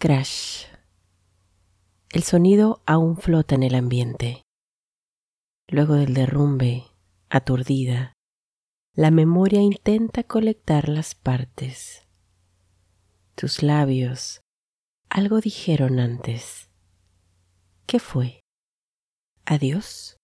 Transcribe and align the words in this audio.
Crash. 0.00 0.66
El 2.10 2.22
sonido 2.22 2.82
aún 2.86 3.16
flota 3.16 3.56
en 3.56 3.64
el 3.64 3.74
ambiente. 3.74 4.42
Luego 5.66 5.94
del 5.94 6.14
derrumbe, 6.14 6.84
aturdida, 7.30 8.12
la 8.94 9.10
memoria 9.10 9.60
intenta 9.60 10.22
colectar 10.22 10.88
las 10.88 11.16
partes. 11.16 12.06
Tus 13.34 13.64
labios 13.64 14.40
algo 15.10 15.40
dijeron 15.40 15.98
antes. 15.98 16.70
¿Qué 17.86 17.98
fue? 17.98 18.42
¿Adiós? 19.46 20.17